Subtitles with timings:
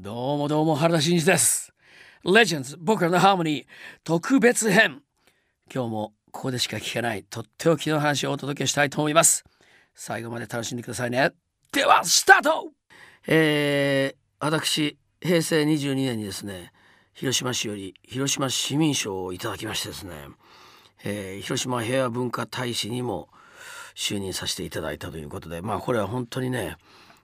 [0.00, 1.72] どうもどうも原田真二です。
[2.24, 3.66] レジェンズ僕らのハーモニー
[4.04, 5.02] 特別編。
[5.74, 9.42] 今日もここでしか聞けないとっておきの話をお届けしたいと思います。
[9.96, 11.32] 最後まで楽しんでくださいね。
[11.72, 12.70] ではスタート。
[13.26, 16.70] えー、私平成22年にですね
[17.12, 20.12] 広島市より広島市民賞をいただきましてですね、
[21.02, 23.30] えー、広島平和文化大使にも
[23.96, 26.76] 就任させていただいたということでまあこれは本当にね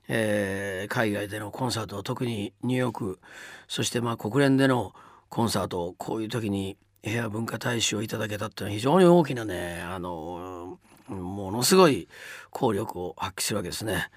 [0.08, 3.20] えー、海外でのコンサート特にニューヨーク
[3.68, 4.92] そしてまあ国連での
[5.28, 10.78] コンサートこういう時に平和文化大使をいただけたっていうのは非常に大きなねあの
[11.08, 12.08] ものすごい
[12.50, 14.10] 効力を発揮するわけですね。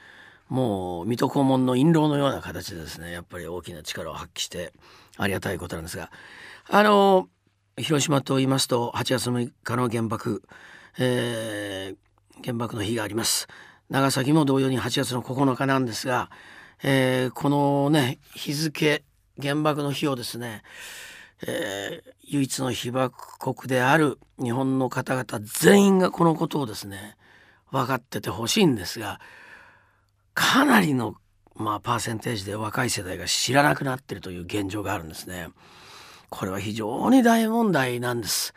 [0.47, 4.71] もう水戸黄門の印籠のような形でですねやっぱり大きな力を発揮して
[5.17, 6.09] ありがたいことなんですが
[6.69, 7.27] あの
[7.77, 10.43] 広島と言いますと8月6日の原爆、
[10.97, 13.47] えー、原爆の日があります。
[13.89, 16.29] 長崎も同様に8月の9日なんですが、
[16.83, 19.03] えー、このね日付
[19.41, 20.63] 原爆の日をですね、
[21.47, 27.15] えー、唯一の被爆国である日本の方々全員がこのことをですね
[27.71, 29.19] 分かっててほしいんですが
[30.33, 31.15] かなりの、
[31.55, 35.49] まあ、パーセンテージで若い世代が知らなくなってるという現状があるんですね。
[36.29, 38.53] これは非常に大問題なんです。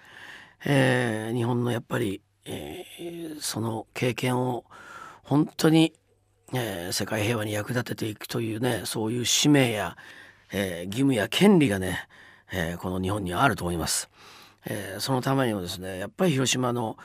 [0.66, 4.66] えー、日本のやっぱり、えー、その経験を
[5.30, 5.92] 本当に、
[6.52, 9.96] えー、世界平和に役立てていくというねそういう使命や、
[10.52, 12.08] えー、義務や権利がね、
[12.52, 14.10] えー、この日本にはあると思います、
[14.66, 16.96] えそのためにもですねやっぱり広島の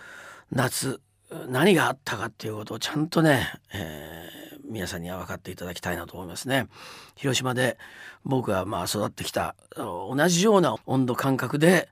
[0.52, 1.02] 夏
[1.50, 4.28] 何があったかっていうことをちゃんとね、え
[4.68, 6.68] 皆さんには分かっていただきたいなと思いますね。
[7.16, 7.78] 広島で
[8.24, 11.90] 僕がまあ育ってきた同じような温度感覚で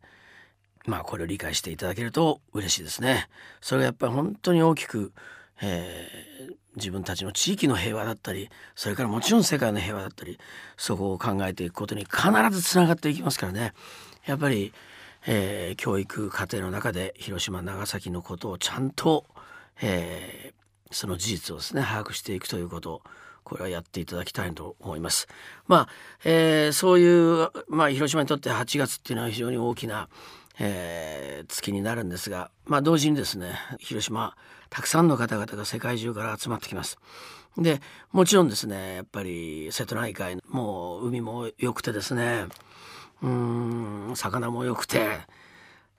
[0.88, 3.30] まあこれを理解していただけると嬉しいですね。
[3.62, 5.14] それがやっぱり本当に大きく
[5.62, 10.40] えー、自分たちの地域の平和だったりそれからもちろん世界の平和だったり
[10.78, 13.74] そこを考えていくことに必ずつながっていきますからね
[14.26, 14.74] やっぱり、
[15.28, 19.26] えー、教育課程の中で広島長崎のことをちゃんと、
[19.82, 23.02] えー、その事実をですね把握していくということ
[23.44, 25.28] これはやっていただきたいと思います。
[25.68, 25.90] まあ、
[26.24, 30.10] えー、そういう、まあ、広島にとって8月っていうのは非常に大きな、
[30.60, 34.36] えー、月になるんですが、まあ、同時にですね広島
[34.70, 36.98] たくさんの方々が世界中から集まってきます。
[37.58, 37.82] で
[38.12, 42.46] もちろんですねやっぱり瀬戸内海もう海も良くてですね
[43.22, 45.20] うん魚も良くて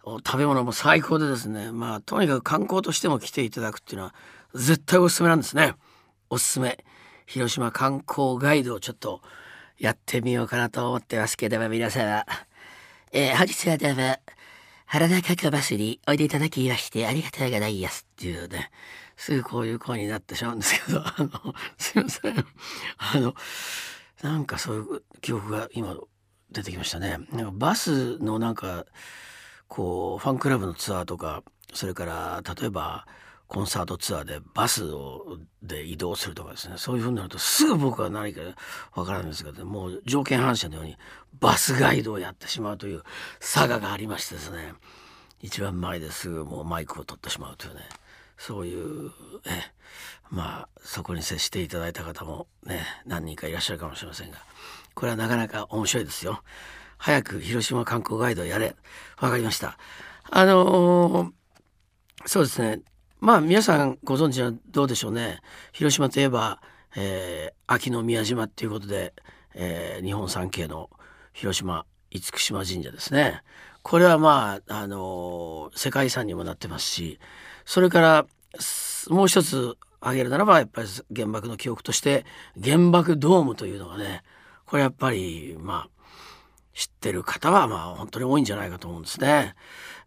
[0.05, 4.15] 食べ物も最高でですねまあとにかく観光としても来ていただくっていうのは
[4.55, 5.75] 絶対おすすめなんですね。
[6.31, 6.85] おすすめ
[7.27, 9.21] 広島観光ガイドをちょっと
[9.79, 12.25] やってみようかなと思ってますけども皆様、
[13.13, 14.17] えー、本日はどうも
[14.87, 18.71] 原田かバスにおいでいただきましてありがたいがないやすっていうね、
[19.17, 22.47] すぐこういう声になってしまうんですけど、 あの、すいません。
[22.99, 23.35] あの、
[24.23, 25.97] なんかそういう記憶が今
[26.51, 27.19] 出てきましたね。
[27.33, 28.87] なんかバスのなんか、
[29.69, 31.43] こう、ファンクラブのツアーとか、
[31.73, 33.07] それから例えば、
[33.47, 36.77] コンサートツアーでバスをで移動するとかですね。
[36.77, 38.41] そういうふうになるとすぐ僕は何か
[38.95, 40.97] わからないんですけどもう条件反射のように
[41.41, 43.03] バスガイドをやってしまうという
[43.41, 44.75] 佐賀がありましてですね。
[45.41, 47.83] 一番前ですぐもうマイクを取ってしまうというね。
[48.37, 49.11] そういう
[49.47, 49.73] え
[50.31, 54.39] まあそこに接していただいた方もね何人かいらっしゃるかもしれませんが。
[54.95, 56.43] これはなかなか面白いですよ。
[56.99, 58.75] 早く広島観光ガイドやれ。
[59.21, 59.77] わかりました。
[60.31, 61.33] あのー、
[62.27, 62.81] そうですね。
[63.25, 65.41] まあ皆さんご存知はどうでしょうね
[65.73, 66.61] 広島といえば、
[66.95, 69.15] えー、秋の宮島っていうことで、
[69.55, 70.91] えー、日本三景の
[71.33, 73.41] 広島厳島神社ですね
[73.83, 77.19] これはまあ、あのー、世界遺産にもなってますし
[77.65, 78.27] それから
[79.09, 82.27] もう一つ挙げるならばやっぱり原爆の記憶として
[82.63, 84.23] 原爆ドームというのがね
[84.67, 85.89] これやっぱりまあ
[86.75, 89.55] 知ってる方はまあ本当に多いんじゃないかと思うんですね。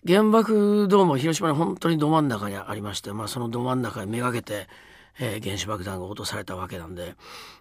[0.06, 4.68] 原爆ドームは広島に本当にど真ん中にありまして、まあ、そのど真ん中にめがけて、
[5.20, 7.16] えー、原子爆弾が落とされたわけなんで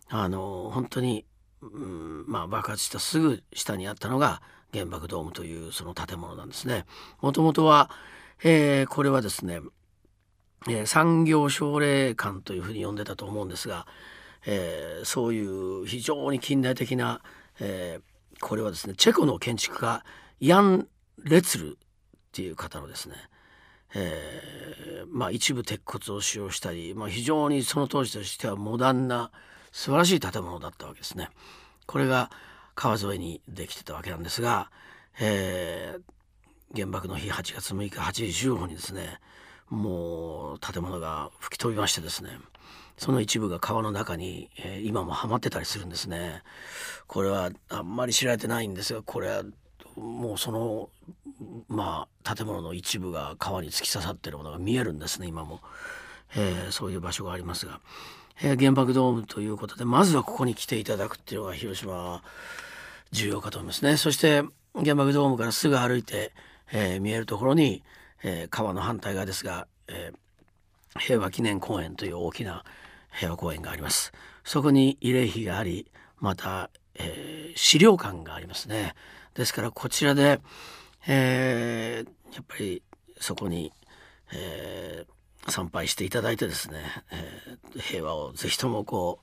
[0.09, 1.25] あの本当に、
[1.63, 4.43] うんまあ、爆発したすぐ下にあったのが
[4.73, 6.85] 原爆ドームというその建物なんですね。
[7.21, 7.91] もともとは、
[8.43, 9.61] えー、これはですね、
[10.69, 13.87] えー、産業奨励館というふうに呼んでたと思うんですが、
[14.45, 17.23] えー、そういう非常に近代的な、
[17.61, 20.05] えー、これはですねチェコの建築家
[20.41, 20.89] ヤン・
[21.25, 21.79] レツル
[22.37, 23.15] っていう方のですね、
[23.95, 29.31] えー、まあ、一部鉄骨を使用したり、まあ、非常にその当時としてはモダンな
[29.73, 31.31] 素晴らしい建物だったわけですね。
[31.87, 32.31] これが
[32.75, 34.71] 川沿いにできてたわけなんですが、
[35.19, 39.19] えー、原爆の日8月6日8時15分にですね
[39.71, 42.33] もう建物が吹き飛びましてですね
[42.99, 46.43] その一部が川の中に、えー、今もはまってたりするんですね。
[47.07, 49.43] これはあんまり知られてないんですがこれは
[49.97, 50.91] もうその
[51.69, 55.61] まあ建物の一部が川に突き刺さってるものが見えるんですね今も、
[56.35, 57.81] えー、そういう場所がありますが、
[58.43, 62.25] えー、原爆ドームということでまずはここに来ていただくっていうのが広島は
[63.13, 63.97] 重要かと思いますね。
[63.97, 64.43] そして
[64.75, 66.33] 原爆ドームからすぐ歩いて、
[66.73, 67.83] えー、見えるところに、
[68.23, 72.65] えー、川の反対側ですが、えー、平和記念公園という大きな
[73.13, 74.13] 平和公園があります。
[74.45, 78.95] そこに慰霊碑がありまた、えー、資料館がありますね。
[79.35, 80.41] ですからこちらで、
[81.07, 82.83] えー、やっぱり
[83.21, 83.73] そこに、
[84.33, 86.81] えー、参拝していただいてですね、
[87.13, 89.21] えー、平和をぜひともこ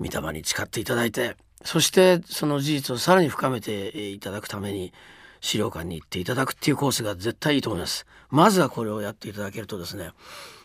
[0.00, 4.92] う御霊に誓っていただいてそしてその事実をさらに深めていただくために
[5.40, 8.06] 資料館に行っていただくっていうコースが絶対いいと思います。
[8.30, 10.10] まずはこれをやっていただけるとですね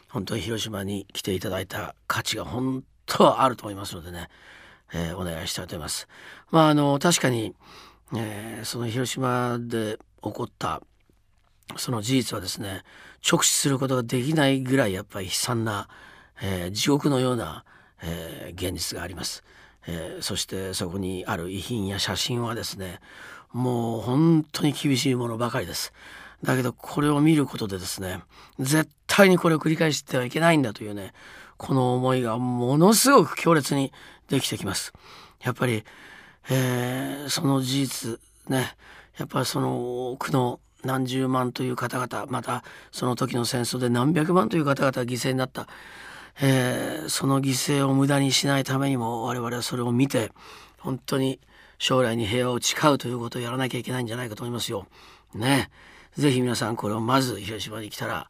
[0.09, 4.29] 本当に広島に来ていただいた価値が本当はあると思いますのでね、
[4.93, 6.07] えー、お願いしたいと思います。
[6.51, 7.55] まああの確かに、
[8.15, 10.81] えー、その広島で起こった
[11.77, 12.83] その事実はですね
[13.27, 15.87] 直視することができないぐらいやっぱり悲惨な、
[16.41, 17.63] えー、地獄のような、
[18.01, 19.43] えー、現実があります。
[19.85, 22.99] えー、そしてそこにある遺品や写真はですね
[23.51, 25.93] もう本当に厳しいものばかりです。
[26.43, 28.21] だけどこれを見ることでですね
[28.59, 31.13] 絶対にこれを繰り返してはいけないんだというね
[31.57, 33.93] この思いがものすごく強烈に
[34.27, 34.93] できてきます。
[35.43, 35.83] やっぱり、
[36.49, 38.19] えー、その事実
[38.49, 38.75] ね
[39.17, 45.67] やっぱりその多くの何十万という方々またその時の戦争で何百万という方々が犠牲になった
[46.41, 50.31] えー、その犠牲を無駄にしないためにも我々はそれを見て
[50.79, 51.39] 本当に
[51.77, 54.87] 将来に平和を誓うということをやらなきゃいけないんじゃないかと思いますよ。
[55.35, 55.69] ね。
[56.17, 58.29] ぜひ皆さんこれをまず広島に来たら、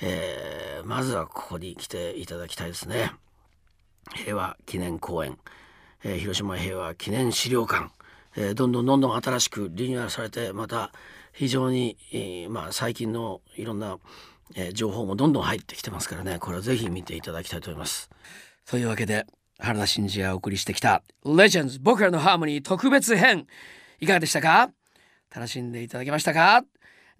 [0.00, 3.12] えー、まずはここに来ていただきたいですね。
[4.14, 5.38] 平和記念公園、
[6.04, 7.90] えー、広島平和記念資料館、
[8.36, 10.92] えー、どんどんどんどん新しくリニューアルされてまた
[11.32, 13.98] 非常に、えー、まあ、最近のいろんな
[14.54, 16.38] えー、情報もどんどん入ってきてますからね。
[16.38, 18.10] これはぜひ見ていただきたいと思います。
[18.66, 19.24] というわけで
[19.58, 23.46] 原田真二がお送りしてきた「Legends 僕らのハーモニー特別編」
[23.98, 24.70] いかがでしたか？
[25.34, 26.64] 楽しんでいただけましたか？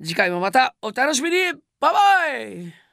[0.02, 1.36] 次回もまたお楽しみに！
[1.80, 2.91] バイバイ！